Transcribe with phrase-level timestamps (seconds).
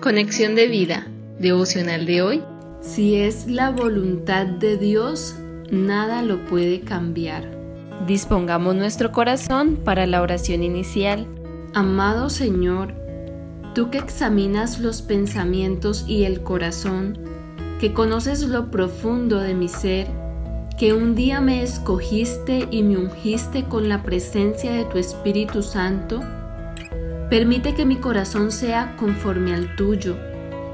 [0.00, 1.06] Conexión de vida,
[1.38, 2.42] devocional de hoy.
[2.80, 5.34] Si es la voluntad de Dios,
[5.70, 7.50] nada lo puede cambiar.
[8.06, 11.26] Dispongamos nuestro corazón para la oración inicial.
[11.74, 12.94] Amado Señor,
[13.74, 17.18] tú que examinas los pensamientos y el corazón,
[17.78, 20.06] que conoces lo profundo de mi ser,
[20.78, 26.22] que un día me escogiste y me ungiste con la presencia de tu Espíritu Santo,
[27.30, 30.16] permite que mi corazón sea conforme al tuyo,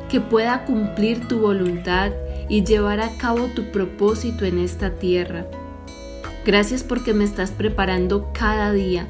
[0.08, 2.12] que pueda cumplir tu voluntad
[2.48, 5.46] y llevar a cabo tu propósito en esta tierra.
[6.44, 9.08] Gracias porque me estás preparando cada día,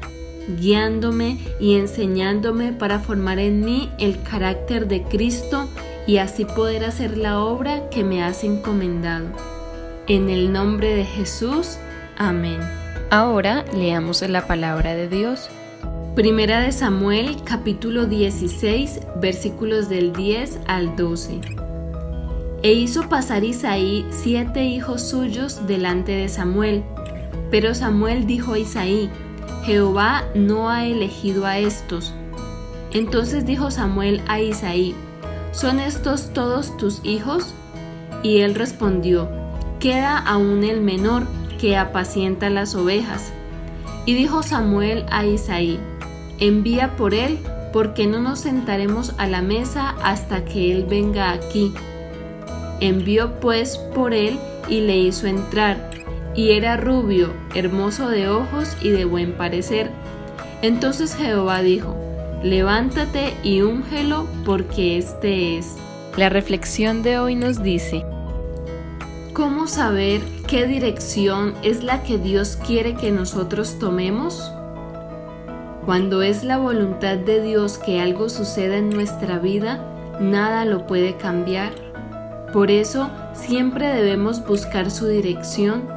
[0.59, 5.69] guiándome y enseñándome para formar en mí el carácter de Cristo
[6.07, 9.27] y así poder hacer la obra que me has encomendado.
[10.07, 11.77] En el nombre de Jesús,
[12.17, 12.59] amén.
[13.11, 15.49] Ahora leamos la palabra de Dios.
[16.17, 21.41] Primera de Samuel capítulo 16 versículos del 10 al 12.
[22.63, 26.83] E hizo pasar Isaí siete hijos suyos delante de Samuel.
[27.51, 29.11] Pero Samuel dijo a Isaí,
[29.63, 32.15] Jehová no ha elegido a estos.
[32.89, 34.95] Entonces dijo Samuel a Isaí,
[35.51, 37.53] ¿son estos todos tus hijos?
[38.23, 39.29] Y él respondió,
[39.79, 41.27] queda aún el menor
[41.59, 43.31] que apacienta las ovejas.
[44.07, 45.79] Y dijo Samuel a Isaí,
[46.39, 47.39] envía por él,
[47.73, 51.73] porque no nos sentaremos a la mesa hasta que él venga aquí.
[52.79, 55.89] Envió pues por él y le hizo entrar,
[56.35, 59.91] y era rubio, hermoso de ojos y de buen parecer.
[60.61, 61.95] Entonces Jehová dijo,
[62.43, 65.75] levántate y úngelo, porque este es.
[66.15, 68.03] La reflexión de hoy nos dice,
[69.37, 74.51] ¿Cómo saber qué dirección es la que Dios quiere que nosotros tomemos?
[75.87, 79.85] Cuando es la voluntad de Dios que algo suceda en nuestra vida,
[80.19, 81.71] nada lo puede cambiar.
[82.51, 85.87] Por eso siempre debemos buscar su dirección.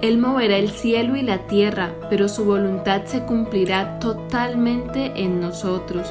[0.00, 6.10] Él moverá el cielo y la tierra, pero su voluntad se cumplirá totalmente en nosotros.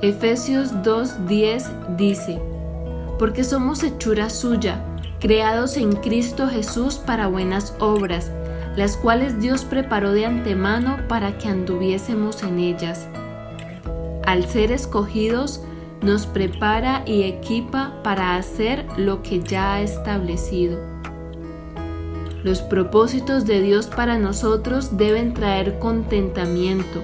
[0.00, 2.40] Efesios 2.10 dice,
[3.18, 4.82] porque somos hechura suya,
[5.20, 8.32] creados en Cristo Jesús para buenas obras,
[8.76, 13.08] las cuales Dios preparó de antemano para que anduviésemos en ellas.
[14.24, 15.62] Al ser escogidos,
[16.00, 20.80] nos prepara y equipa para hacer lo que ya ha establecido.
[22.42, 27.02] Los propósitos de Dios para nosotros deben traer contentamiento.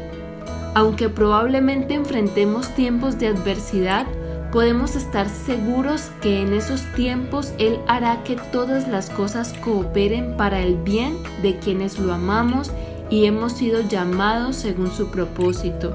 [0.74, 4.06] Aunque probablemente enfrentemos tiempos de adversidad,
[4.52, 10.60] podemos estar seguros que en esos tiempos Él hará que todas las cosas cooperen para
[10.60, 12.70] el bien de quienes lo amamos
[13.10, 15.94] y hemos sido llamados según su propósito.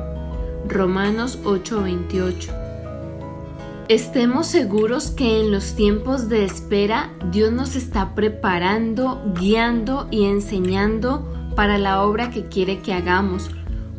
[0.68, 2.54] Romanos 8:28
[3.90, 11.28] Estemos seguros que en los tiempos de espera Dios nos está preparando, guiando y enseñando
[11.56, 13.50] para la obra que quiere que hagamos,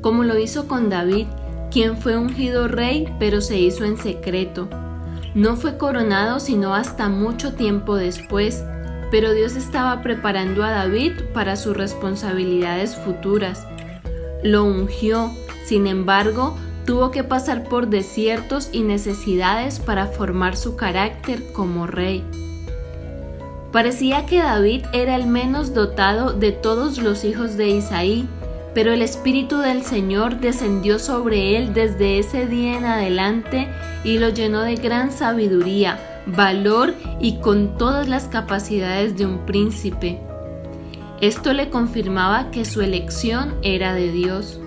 [0.00, 1.26] como lo hizo con David
[1.74, 4.68] quien fue ungido rey pero se hizo en secreto.
[5.34, 8.64] No fue coronado sino hasta mucho tiempo después,
[9.10, 13.66] pero Dios estaba preparando a David para sus responsabilidades futuras.
[14.44, 15.32] Lo ungió,
[15.64, 22.22] sin embargo, tuvo que pasar por desiertos y necesidades para formar su carácter como rey.
[23.72, 28.28] Parecía que David era el menos dotado de todos los hijos de Isaí,
[28.74, 33.68] pero el Espíritu del Señor descendió sobre él desde ese día en adelante
[34.02, 40.18] y lo llenó de gran sabiduría, valor y con todas las capacidades de un príncipe.
[41.20, 44.58] Esto le confirmaba que su elección era de Dios.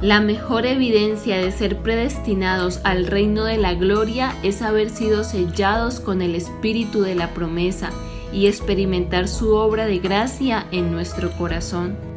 [0.00, 6.00] La mejor evidencia de ser predestinados al reino de la gloria es haber sido sellados
[6.00, 7.90] con el espíritu de la promesa
[8.32, 12.15] y experimentar su obra de gracia en nuestro corazón.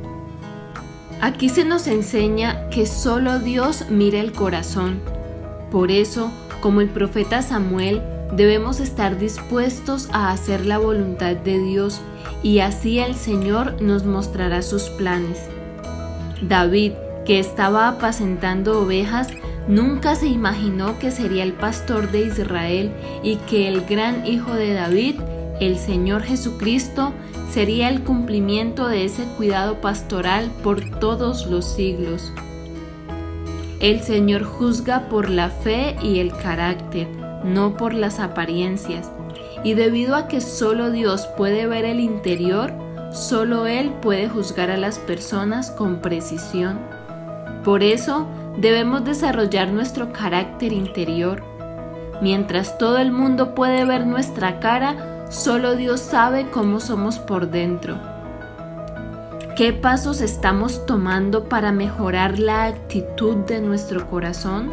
[1.22, 5.02] Aquí se nos enseña que solo Dios mira el corazón.
[5.70, 6.32] Por eso,
[6.62, 8.02] como el profeta Samuel,
[8.32, 12.00] debemos estar dispuestos a hacer la voluntad de Dios
[12.42, 15.40] y así el Señor nos mostrará sus planes.
[16.42, 16.94] David,
[17.26, 19.28] que estaba apacentando ovejas,
[19.68, 22.94] nunca se imaginó que sería el pastor de Israel
[23.24, 25.16] y que el gran hijo de David,
[25.60, 27.14] el Señor Jesucristo,
[27.52, 32.32] sería el cumplimiento de ese cuidado pastoral por todos los siglos.
[33.80, 37.08] El Señor juzga por la fe y el carácter,
[37.44, 39.12] no por las apariencias,
[39.64, 42.74] y debido a que solo Dios puede ver el interior,
[43.12, 46.80] solo Él puede juzgar a las personas con precisión.
[47.64, 48.28] Por eso
[48.60, 51.44] Debemos desarrollar nuestro carácter interior.
[52.22, 58.00] Mientras todo el mundo puede ver nuestra cara, solo Dios sabe cómo somos por dentro.
[59.56, 64.72] ¿Qué pasos estamos tomando para mejorar la actitud de nuestro corazón?